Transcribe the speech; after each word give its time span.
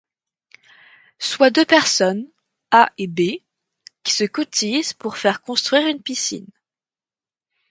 Soient 1.19 1.51
deux 1.51 1.63
personnes, 1.63 2.27
A 2.71 2.91
et 2.97 3.05
B, 3.05 3.43
qui 4.01 4.13
se 4.13 4.23
cotisent 4.23 4.93
pour 4.93 5.15
faire 5.15 5.43
construire 5.43 5.85
une 5.85 6.01
piscine. 6.01 6.49